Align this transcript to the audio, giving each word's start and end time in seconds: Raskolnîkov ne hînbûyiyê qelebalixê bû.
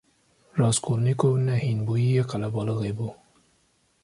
Raskolnîkov 0.59 1.33
ne 1.47 1.55
hînbûyiyê 1.63 2.23
qelebalixê 2.31 2.91
bû. 2.97 3.07